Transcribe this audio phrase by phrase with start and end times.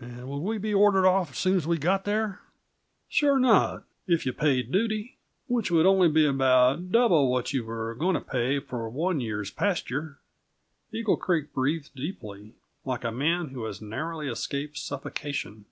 [0.00, 2.40] "And would we be ordered off soon as we got there?"
[3.08, 7.94] "Sure not if you paid duty, which would only be about double what you were
[7.94, 10.18] going to pay for one year's pasture."
[10.90, 12.54] Eagle Creek breathed deeply,
[12.84, 15.64] like a man who has narrowly escaped suffocation.